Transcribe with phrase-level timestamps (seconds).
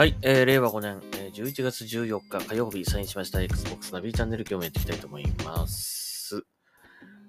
[0.00, 6.42] はい、えー、令和5年、えー、11月14日火曜日サインしました Xbox ナビチャンネル今日もやっていきたいと思います。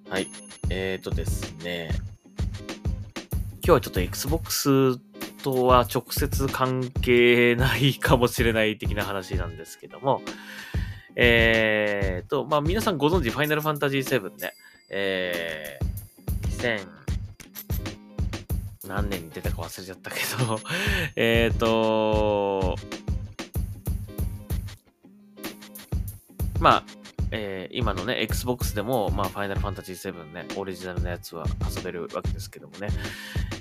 [0.09, 0.29] はい、
[0.69, 1.89] えーとですね、
[3.55, 4.97] 今日はちょっと Xbox
[5.43, 10.21] とは直接関係ないかもしれない的な話なんですけども、
[11.17, 14.53] えーと、まあ皆さんご存知、ファイナルファンタジー7ね、
[14.89, 17.00] えー、2000、
[18.87, 20.59] 何年に出たか忘れちゃったけど、
[21.15, 22.75] えっと、
[26.59, 26.83] まあ、
[27.31, 31.45] えー今のね、Xbox でも、まあ、ファイナルファンタジー7ね、オリジナルのやつは
[31.75, 32.89] 遊べるわけですけどもね。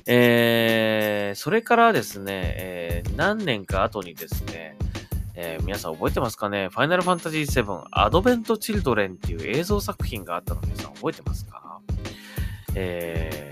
[0.07, 4.77] えーそれからですね、えー何年か後にですね、
[5.35, 6.69] えー皆さん覚えてますかね？
[6.71, 11.79] ファイナルファンタジー7アドベント・チルドレンっていう映像作品があったの皆さん覚えてますか？
[12.75, 13.50] えー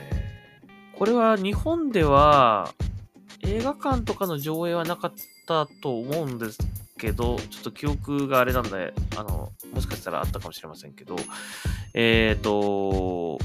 [0.98, 2.74] これは日本では
[3.42, 5.12] 映画館とかの上映はなかっ
[5.46, 6.58] たと思うんです
[6.98, 11.14] けど、ちょっと記憶があれなんで、あの、もしかしたらあったかもしれませんけど、
[11.94, 13.38] えっ、と、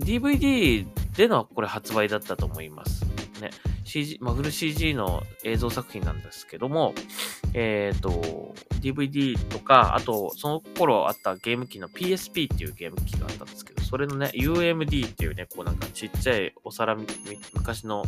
[0.00, 0.84] DVD
[1.16, 3.04] でのこれ発売だったと思います。
[3.40, 3.50] ね。
[3.86, 6.92] CG、まあ、フル CG の映像作品なんですけども、
[7.54, 18.04] えっ、と、DVD とか、あと、その頃あったゲーム機の PSP っていうゲーム機があったんですけど、それのね、UMD っていうね、こうなんかちっちゃいお皿み、み昔の、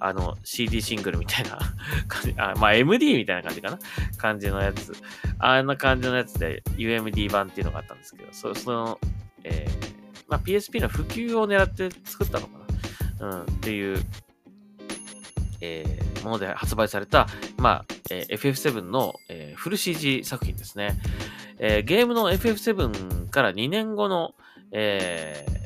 [0.00, 1.60] あの、CD シングルみたいな
[2.08, 3.78] 感じ、あまあ MD みたいな感じかな？
[4.18, 4.92] 感じのやつ。
[5.38, 8.98] あんな感じのやつで UMD 版っていうのがあったんですけど、そその、
[9.44, 9.92] えー
[10.28, 12.58] まあ PSP の普及を狙って作ったのか
[13.20, 13.28] な？
[13.28, 14.02] うん、っていう、
[15.62, 20.98] えーもので発売された、まあ、えー FF7 の、えーフル CG 作品ですね。
[21.58, 24.34] えーゲームの FF7 から2年後の、
[24.72, 25.62] えー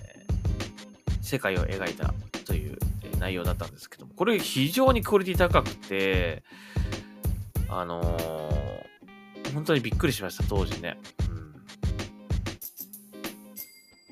[1.23, 2.15] 世界を描いた
[2.45, 2.79] という
[3.19, 6.45] 内容だったんですけども、これ非常にクオリティ高くて、
[7.69, 10.99] あのー本当にびっくりしました、当時ね。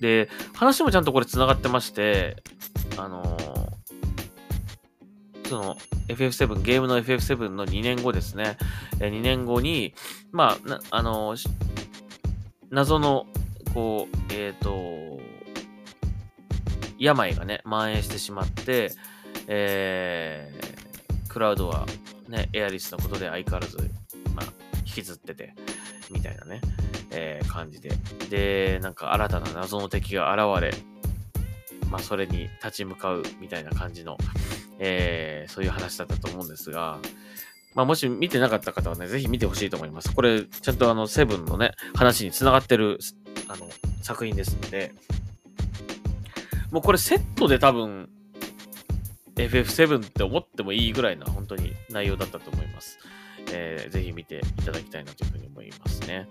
[0.01, 2.43] で、話もちゃんとこれ繋がってまして、
[2.97, 3.64] あのー
[5.49, 5.77] その
[6.09, 8.57] FF7、ゲームの FF7 の2年後ですね。
[9.01, 9.95] え2年後に、
[10.33, 11.37] まあ、あの
[12.71, 13.27] 謎の、
[13.73, 15.21] こう、えっ、と、
[16.99, 18.93] 病がね、蔓延してしまって、
[19.47, 20.75] えー
[21.35, 21.85] クラウドは
[22.29, 23.77] ね、エアリスのことで相変わらず、
[24.37, 24.47] まあ、
[24.87, 25.53] 引きずってて、
[26.13, 26.61] みたいなね、
[27.11, 27.91] えー感じで。
[28.31, 30.73] で、なんか新たな謎の敵が現れ、
[31.91, 34.17] まあ、それに立ち向かうみたいな感じの、
[34.87, 36.99] えーそういう話だったと思うんですが、
[37.75, 40.13] まあ、もし見てなかった方はね、ぜひ見てほしいと思います。
[40.15, 42.99] これ、ちゃんとあの、セブンのね、話に繋がってる、
[43.49, 43.69] あの、
[44.03, 44.95] 作品ですので、
[46.71, 48.09] もうこれセットで多分、
[49.37, 52.99] FF7 って思ってもいいぐらいな、本当に内容だったと思います。
[53.53, 56.29] えーぜひ見ていただきたいなというふうに思いますね。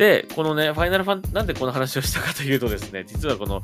[0.00, 3.60] で、このね、ファイナルファン、なんでこの話をしたかというとですね、実はこの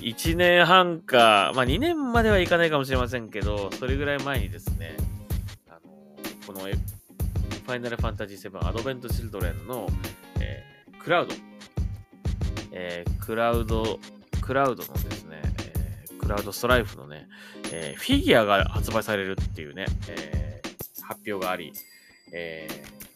[0.00, 4.96] 1年半か、まあ2年まではいかないかもしれませんけど、それぐらい前にですね、
[5.68, 5.90] あの
[6.46, 9.86] このファイナルファンタジー7アドベント・チルドレンの、
[10.40, 11.34] えークラウド、
[12.72, 14.00] えークラウド、
[14.40, 17.28] クラウドのですね、えークラウドストライフのね、
[17.74, 21.74] えーフィギュアが発売されるっていうね、えー発表があり、
[22.32, 23.13] えー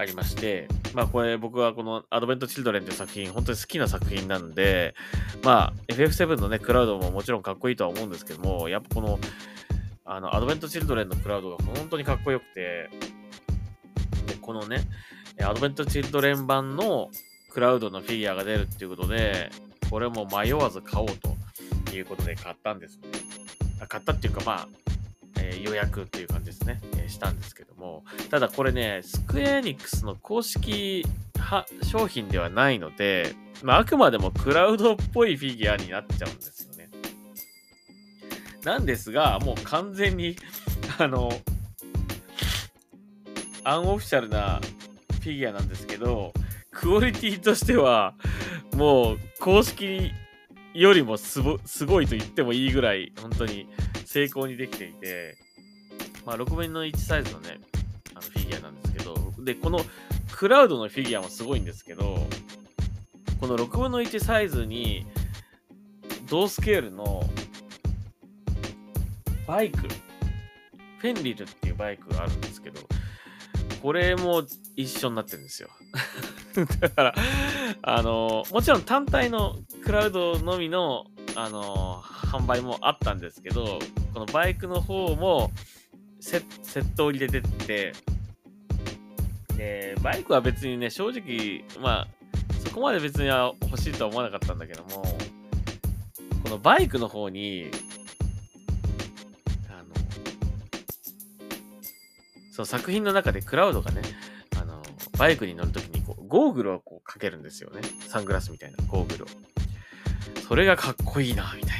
[0.00, 4.94] ありまして、まあこれ僕はこのアドベント・チルドレンという作品、本当に好きな作品なんで、
[5.42, 9.18] まあ FF7 のね、クラウドももちろんかっこいいとは思うんですけども、やっぱこの、
[10.04, 12.88] あの、アドベント・チルドレンのクラウドが本当にかっこよくて、
[14.26, 14.84] で、このね、
[15.42, 17.10] アドベント・チルドレン版の
[17.50, 19.50] クラウドのフィギュアが出るっていうことで、
[19.90, 21.08] これも迷わず買おう
[21.86, 23.08] ということで買ったんですね。
[23.88, 24.68] 買ったっていうか、まあ、
[25.40, 31.04] えー予約っていう感じですね、えーしたんですけども、ただこれね、スクエアエニックスの公式
[31.38, 36.88] は商品ではないので、まあ、あくまでもクラウドっぽいフィギュアになっちゃうんですよね。
[38.64, 40.36] なんですが、もう完全に、
[40.98, 41.32] あの、
[43.64, 44.60] アンオフィシャルな
[45.12, 46.32] フィギュアなんですけど、
[46.70, 48.14] クオリティとしては、
[48.74, 50.12] もう公式
[50.72, 53.68] よりもすごすごいと言ってもいいぐらい、本当に
[54.12, 55.36] 成功にできていて、
[56.26, 57.60] まあ、6分の1サイズのね、
[58.12, 59.78] あのフィギュアなんですけど、で、この
[60.32, 62.18] クラウドのフィギュアもすごいんですけど、
[63.40, 65.06] この6分の1サイズに、
[66.28, 67.22] 同スケールの
[69.46, 72.80] バイク、フェンリルっていうバイクがあるんですけど、
[73.80, 74.42] これも
[74.74, 75.68] 一緒になってるんですよ。
[76.80, 77.14] だから、
[77.82, 81.04] あの、もちろん単体のクラウドのみの、
[81.36, 83.78] あの、販売もあったんですけど、
[84.12, 85.50] このバイクの方も
[86.20, 87.92] セセット売りで出てて、
[89.56, 92.08] で、バイクは別にね、正直、まあ、
[92.64, 95.02] そこまで別には欲しいとは思わなかったんだけども、
[96.42, 97.70] このバイクの方に、
[99.68, 99.94] あの、
[102.52, 104.02] そう、作品の中でクラウドがね、
[104.60, 104.82] あの、
[105.18, 107.80] バイクに乗るときにこう、ゴーグルをこうかけるんですよね。
[108.08, 109.28] サングラスみたいなゴーグルを。
[110.48, 111.79] それがかっこいいな、みたい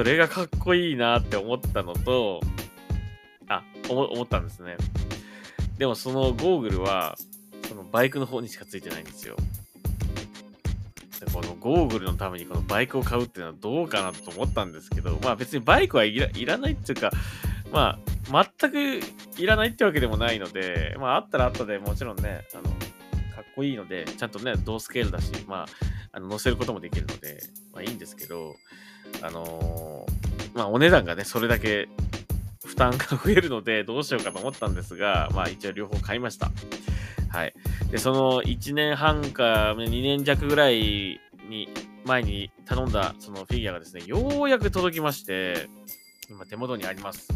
[0.00, 2.40] それがかっこいいなって思ったのと、
[3.48, 4.78] あ、思ったんですね。
[5.76, 7.18] でもそのゴーグルは、
[7.68, 9.36] そのバイクの方にしかついてないんですよ。
[11.34, 16.16] このゴーグルのためにこのバイクを買うっていうのはどうかなと思ったんですけど、まあ別にバイクはい
[16.46, 17.10] らないっていうか、
[17.70, 17.98] ま
[18.32, 19.06] あ全く
[19.36, 25.66] いらないってわけでもないので、まああったらあったでもちろんね、あの、かっこいいので、ちゃんとね、同スケールだし、まあ、
[26.12, 27.42] あの乗せることもできるので、
[27.74, 28.54] まあいいんですけど、
[29.22, 31.88] あのー、まあお値段がね、それだけ
[32.64, 36.50] 負担が増えるので、どうしようかと思ったんですが、 まあ一応両方買いました。
[37.30, 37.54] はい。
[37.90, 41.68] で、その1年半か2年弱ぐらいに、
[42.04, 45.68] 前に頼んだそのフィギュアがですね、ようやく届きまして、
[46.28, 47.28] 今手元にあります。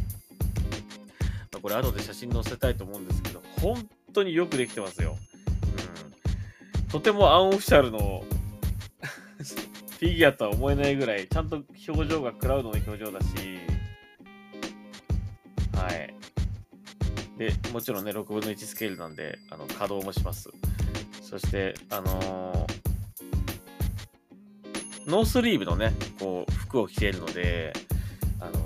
[1.53, 5.17] まあ、これ後で写真載せたいと思うんですけど、本当によくできてますよ。
[6.79, 6.89] うん。
[6.89, 8.25] とてもアンオフィシャルの
[10.05, 13.27] フィギュアとは思えないぐらい、ちゃんと表情がクラウドの表情だし、
[15.75, 16.15] はい。
[17.39, 20.51] で、もちろんね、6分の1スケールなんで、あの、稼働もします。
[21.23, 27.73] そして、あのー、ノースリーブのね、こう、服を着ているので、
[28.41, 28.59] あのー、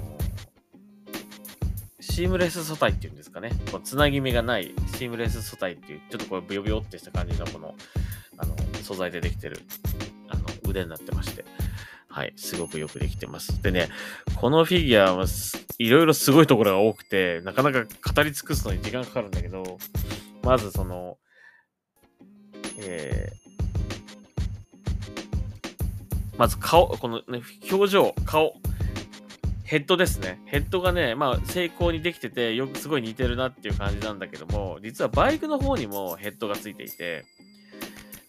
[2.00, 7.76] シームレス素体っていうんですかね、こうつなぎ目がないシームレス素体っていう、ちょっとこう、ブヨブヨってした感じのこの、
[8.38, 9.60] あの、素材でできてる、
[10.68, 11.44] 腕になってまして、
[12.08, 13.62] はい、すごくよくできてます。
[13.62, 13.88] でね、
[14.36, 15.26] このフィギュアは
[15.78, 19.78] いろいろすごいところが多くて、なかなか語り尽くすのに時間かかるんだけど、
[20.42, 21.18] まずその、
[22.80, 23.38] えー、
[26.38, 28.54] まず顔、このね、表情、顔、
[29.64, 30.40] ヘッドですね。
[30.46, 37.26] ヘッドがね、まあ、成功にできてて、よくすごい似てるなっていう感じなんだけども、実はバイクの方にもヘッドがついていて、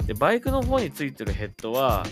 [0.06, 2.06] で、バイクの方についてるヘッドは、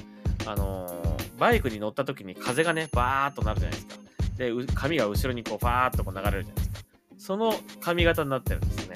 [0.48, 4.08] あのー、バイクに乗った時に風がね、バーっとなるじゃないですか。
[4.38, 6.88] で、髪が後ろにこう、ファーっとこう流れるじゃないですか。
[7.18, 8.96] その髪型になってるんですね。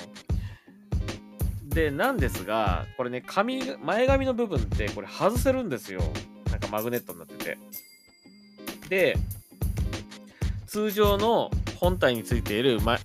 [1.65, 6.01] で、なんですが、これね、髪、前髪の部分ってこれ外せるんですよ。
[6.49, 7.57] なんかマグネットになってて。
[8.89, 9.17] で、
[10.67, 11.49] 通常の
[11.79, 12.99] 本体についている、ま、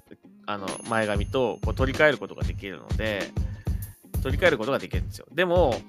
[0.46, 3.30] あの前髪とこう取り替えることができるので、
[4.22, 5.26] 取り替えることができるんですよ。
[5.32, 5.80] でも、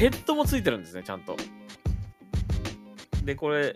[0.00, 1.36] ヘッドもついてるんですね、ちゃんと。
[3.22, 3.74] で、これ、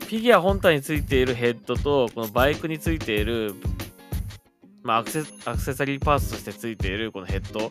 [0.00, 3.54] フィギュア本体についているヘッドと、このバイクについている、
[4.82, 7.70] まあアクセ、アクセサリーパーツとしてついているこのヘッド、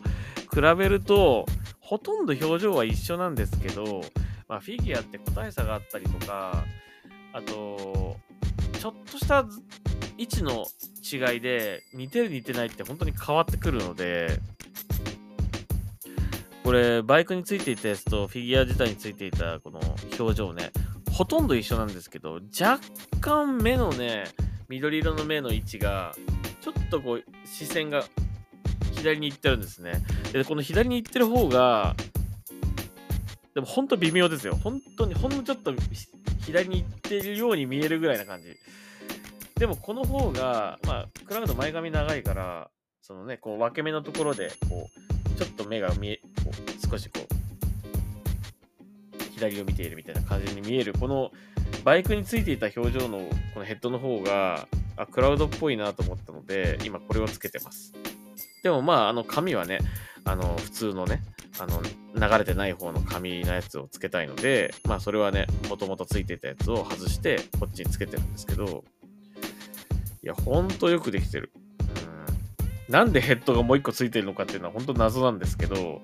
[0.52, 1.46] 比べると、
[1.78, 4.00] ほとんど表情は一緒なんですけど、
[4.48, 6.64] まあ、フィギュアって個体差があったりとか、
[7.32, 8.16] あと、
[8.80, 9.46] ちょっとした
[10.18, 10.66] 位置の
[11.04, 14.40] 違いで、似てる似てないって本当に変わってくるので、
[16.66, 19.78] これ、バイクについていたやつとフィギュア自体についていたこの
[20.18, 20.72] 表情ね、
[21.12, 22.80] ほとんど一緒なんですけど、若
[23.20, 24.24] 干目のね、
[24.68, 26.12] 緑色の目の位置が、
[26.60, 28.02] ちょっとこう、視線が
[28.96, 29.92] 左に行ってるんですね。
[30.32, 31.94] で、この左に行ってる方が、
[33.54, 34.56] でも本当微妙ですよ。
[34.56, 35.72] 本当に、ほんのちょっと
[36.44, 38.56] 左に行ってるように見えるぐらいな感じ。
[39.54, 42.70] でもこの方が、まあ、クラウド前髪長いから、
[43.02, 47.36] そのね、こう分け目のところで、こう、ちょっと目が見え、こう少しこう、
[49.34, 51.30] 左を見ているみたいな感じに見える、この
[51.84, 53.18] バイクについていた表情の
[53.54, 54.66] このヘッドの方が、
[54.96, 57.92] あ、クラウドっぽいなと思ったので、今これをつけてます。
[58.62, 59.78] でもまあ、あの紙はね、
[60.24, 61.22] あの、普通のね、
[61.58, 68.84] あの、流れてない方の紙のやつをつけたいので、まあそれはね、もともとついていたやつを外して、こっちにつけてるんですけど、
[70.22, 71.52] いや、ほんとよくできてる。
[72.88, 76.02] なんでヘッドがもう一個ついてるのかっていうのは本当謎なんですけど、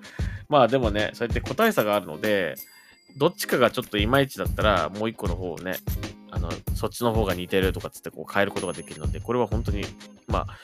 [0.49, 2.57] まあでもね、そうやって個体差があるので、
[3.17, 5.77] どっちかがちょっといまいちだったら、もう一個の方をね、
[6.31, 9.85] あの、そっちの方が似てるとかつってこう変えることができるので、これは本当に、
[10.27, 10.59] まあ、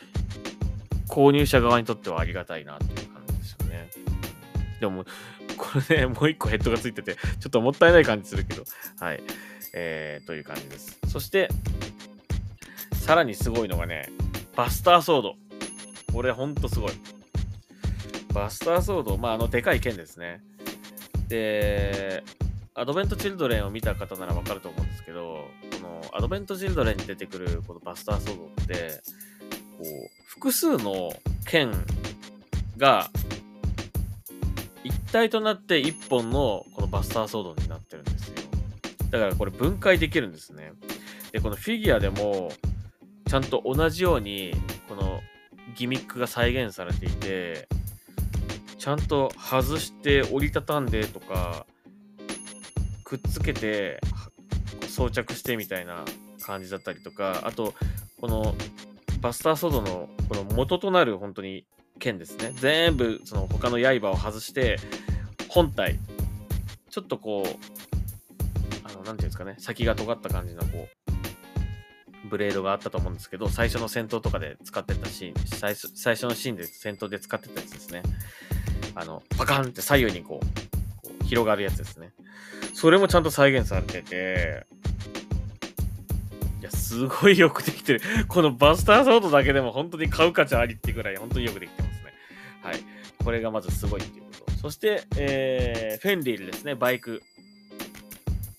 [1.09, 3.91] 購入者側にとってはありがたいなっていう感じですよね。
[4.81, 5.05] でも、
[5.57, 8.65] これね、もう一個ヘッドがついてて、ちょっともったいない感じするけど、
[8.99, 9.23] はい。
[9.75, 10.99] えー、という感じです。
[11.07, 11.49] そして、
[12.95, 14.09] さらにすごいのがね、
[14.57, 15.35] バスターソード。
[16.19, 16.91] これほんとすごい。
[18.35, 20.41] バスターソード、まあ、あの、でかい剣ですね。
[21.29, 22.25] で、
[22.75, 25.49] アドベント・チルドレンを見た方ならわかると思うんですけど、
[25.81, 29.01] このアドベント・チルドレンに出てくるこのバスターソードって、
[29.79, 31.13] こう、複数の
[31.47, 31.71] 剣
[32.77, 33.11] が
[34.83, 38.35] 一体となって一本のこのバスターソードになってるんですよ。
[39.13, 40.73] だからこれ分解できるんですね。
[41.31, 42.51] で、このフィギュアでも、
[43.29, 44.53] ちゃんと同じように、
[45.78, 47.68] ギミックが再現されていて、
[48.78, 51.66] ちゃんと外して折りたたんでとか、
[53.04, 54.00] くっつけて
[54.88, 56.04] 装着してみたいな
[56.42, 57.75] 感じだったりとか、あと、
[58.20, 58.56] この
[59.20, 61.64] バスターソードのこの元となる本当に
[62.00, 62.50] 剣ですね。
[62.56, 64.80] 全部その他の刃を外して、
[65.49, 66.00] 本体、
[66.90, 67.49] ちょっとこう、
[68.82, 70.98] あの、なんていうんですかね、先が尖った感じのこう、
[72.25, 78.03] ブレードがあったと思うんですけど、最初の戦闘とかで使ってたシーン、最初最初のシーンで戦闘で使ってたやつですね。
[78.95, 82.13] あの、パカンって左右にこう、こう広がるやつですね。
[82.75, 84.67] それもちゃんと再現されてて、
[86.61, 88.01] いや、すごいよくできてる。
[88.27, 92.13] このバスターソードだけでも本当に買う価値ありってぐらい本当によくできてますね。
[92.63, 92.81] はい。
[93.25, 94.53] これがまずすごいっていうこと。
[94.59, 97.23] そして、えー、フェンリルですね、バイク。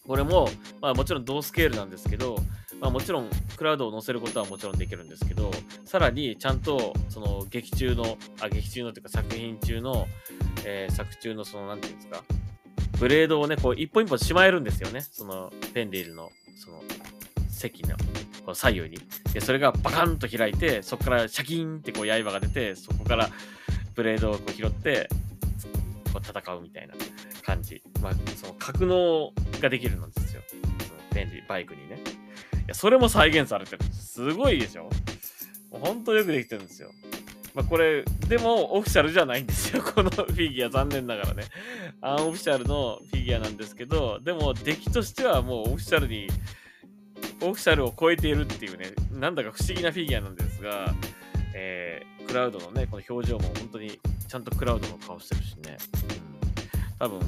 [0.08, 0.50] これも、
[0.82, 2.38] まあもちろん同スケールなんですけど、
[2.80, 5.52] まあもちろんクラウドを載せることはもちろんできるんですけど、
[5.86, 10.08] さらにちゃんとその劇中の、あ、劇中のというか作品中の、
[10.66, 12.24] えー、作中のその、なんていうんですか、
[13.00, 15.02] ブレードをね、こう一本一本しまえるんですよね。
[15.02, 16.82] そのフェンリルの、その
[17.50, 18.98] 席のこの左右に。
[19.34, 23.30] で、それがバカンと開いて、そこからシャキーンってこう刃が出て、そこから
[23.96, 25.10] ブレードをこう拾って、
[26.14, 26.94] こう戦うみたいな
[27.44, 27.82] 感じ。
[28.02, 30.42] まあ、その格納ができるんですよ。
[30.50, 32.00] その便利、バイクにね。
[32.70, 33.84] や、それも再現されてる。
[33.94, 34.90] すごいでしょ
[35.72, 36.92] もうほんとよくできてるんですよ。
[37.54, 39.82] まあ、これ、でもオフィシャルじゃないんですよ。
[39.84, 41.44] このフィギュア、残念ながらね。
[42.02, 46.28] アンオフィシャルのフィギュアなんですけど、でも出来としてはもうオフィシャルに
[47.42, 50.94] オフィシャルを超えているっていうね、なんだか不思議なフィギュアなんですが、
[51.56, 55.78] えー、クラウドのね、この表情も本当にちゃんとクラウドの顔してるしね。
[57.02, 57.20] うん、多分、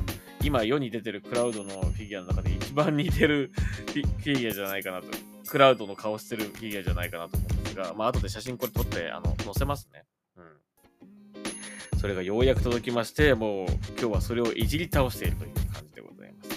[0.44, 5.08] 今世に出てるクラウドのフィギュアの中で一番似てるフィギュアじゃないかなと。
[5.52, 10.06] クラウドの顔してるフィギュアじゃないかなと思うんですが、まあ後で写真これ撮ってあの載せますね。
[10.38, 12.00] うん。
[12.00, 13.68] それがようやく届きまして、もう
[14.00, 16.50] 今日はそれをいじり倒しているという感じでございます。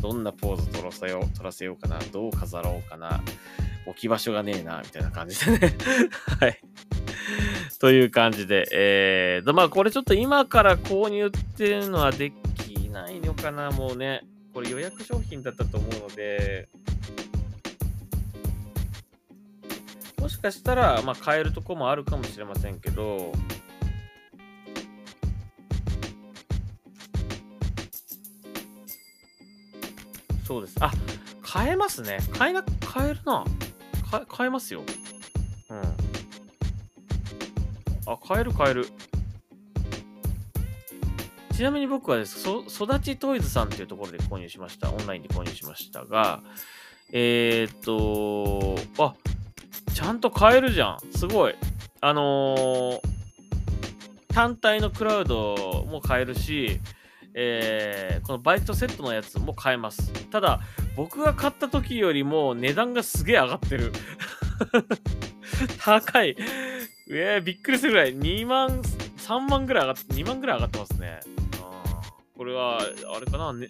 [0.00, 3.20] どんなポーズ取らせよう、取らせようかな、どう飾ろうかな、
[3.84, 5.76] 置き場所がねえな、みたいな感じでね。
[6.40, 6.58] はい。
[7.78, 14.22] という感じで、えー、まあこれちょっと今から購入っていうのはできないのかな、もうね。
[14.54, 16.70] これ予約商品だったと思うので、
[20.28, 23.32] もしかしたら、まあ、買えるとこもあるかもしれませんけど、
[30.46, 30.76] そうです。
[30.80, 30.92] あ、
[31.40, 32.18] 買えますね。
[32.36, 33.42] 買えな、買えるな。
[34.28, 34.82] 買えますよ。
[35.70, 35.80] うん。
[38.12, 38.86] あ、買える買える。
[41.54, 44.92] ちなみに僕はです、そ、育ちトイズさんっていうところで購入しました。
[44.92, 46.42] オンラインで購入しましたが、
[47.12, 49.14] えー、っと、あ、
[49.98, 50.98] ちゃんと買えるじゃん。
[51.10, 51.56] すごい。
[52.00, 53.00] あのー、
[54.32, 56.78] 単体のクラウドも買えるし、
[57.34, 60.12] えー、このバイクとセットのやつも買えます。
[60.30, 60.60] ただ、
[60.94, 63.90] 僕が買った時よりも値段がすげえ上がってる。
[65.84, 66.36] 高い。
[67.10, 68.16] えー、びっくりするぐらい。
[68.16, 68.80] 2万、
[69.16, 71.18] 3万ぐらい上がって、2万ぐらい上がってますね。
[71.60, 72.02] あ
[72.36, 73.66] これは、あれかな、ね、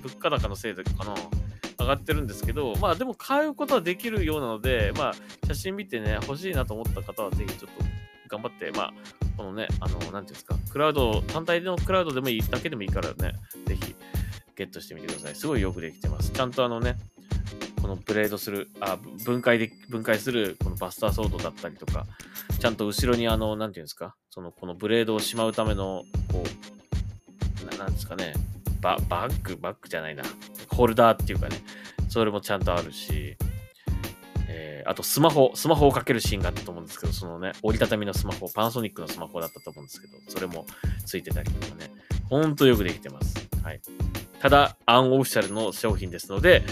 [0.00, 1.16] 物価高のせいかな？
[1.82, 5.14] 上がってるんですけど、まあでも買うことはできるようなので、まあ
[5.46, 7.84] 写真見てね、欲しいなと思った方はぜひちょっと
[8.28, 8.92] 頑張って、まあ、
[9.36, 13.34] このね、あの、なんていうんですか、クラウド、単体のクラウドでもいい、だけでもいいからね、
[13.66, 13.94] ぜひ、
[14.56, 15.34] ゲットしてみてください。
[15.34, 16.30] すごいよくできてます。
[16.30, 16.96] ちゃんとあのね、
[17.82, 22.06] このブレードする、あ、分解で、分解する、このバスターソードだったりとか、
[22.58, 26.42] ちゃんと後ろにあの、なんていうんですか、その、このブレードをしまうための、こ
[27.62, 28.32] う、ななんですかね、
[28.80, 30.22] ババッグ、バッグじゃないな、
[30.82, 31.62] ホルダーっていうかね、
[32.08, 33.36] それもちゃんとあるし、
[34.48, 40.66] えあとスマホ、スマホをかけるシーンがあったと思うんですけど、そのね、折りたたみのスマホ、パナソニックのスマホだったと思うんですけど、それも
[41.06, 41.88] ついてたりとかね、
[42.28, 43.48] ほんとよくできてます。
[43.62, 43.80] はい。
[44.40, 46.64] ただ、アンオフィシャルの商品ですので、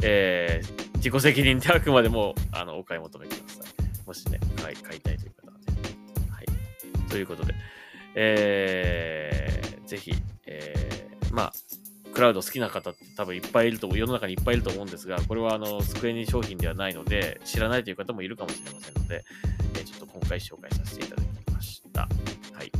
[0.00, 4.06] えー、自己責任であくまでも、あの、お買い求めください。
[4.06, 5.64] もしね、買い買いたいという方はね。
[6.30, 7.08] はい。
[7.08, 7.52] ということで、
[8.14, 10.14] えー、ぜひ、
[10.46, 11.52] えー、まあ、
[12.16, 19.22] クラウド好きな方って多分いっぱいいると、世の中にいっぱいいると思うんですが、これはあの、机に商品ではないので、知らないという方もいるかもしれませんので、
[19.78, 22.00] えちょっと今回紹介させていただきました。
[22.00, 22.08] は
[22.64, 22.72] い。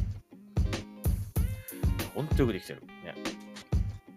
[2.15, 2.81] ほんとよくできてる。
[3.05, 3.15] ね。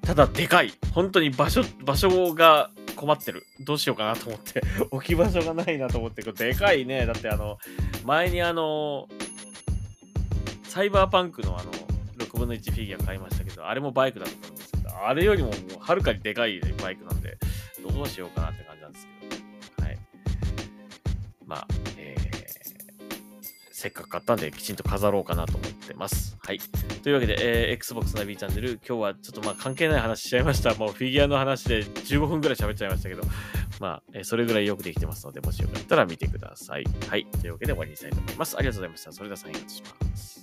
[0.03, 0.71] ただでかい。
[0.93, 3.43] 本当に場所、場所が困ってる。
[3.65, 4.63] どうしようかなと思って。
[4.89, 6.23] 置き場所がないなと思って。
[6.23, 7.05] これでかいね。
[7.05, 7.57] だってあの、
[8.05, 9.09] 前にあの、
[10.63, 11.73] サイバーパンクのあの、
[12.19, 14.48] 6分の1フィギュア買いましたけど、あれもバイクだった、
[15.07, 17.37] あれよりももはるかにでかいバイクなんで、
[17.81, 19.07] どうしようかなって感じなんです
[19.77, 19.97] けど、はい。
[21.45, 22.19] まあ、えー、
[23.71, 26.37] せっかく買ったんで、きちんと飾ろうかなと思ってます。
[26.45, 26.59] はい。
[27.03, 30.73] というわけで、えー、Xbox ナビチャンネル、今日はちょっとまあ関係ない話しちゃいました。
[30.79, 33.23] もうフィギュアの話で15分ぐらい喋っちゃいましたけど、
[33.79, 36.83] まあ、えー、それぐらいよくできてますので、もしよかったら見てください。
[37.07, 37.25] はい。
[37.25, 38.57] というわけで終わりにしたいと思います。
[38.57, 39.11] ありがとうございました。
[39.11, 40.38] それではサインします。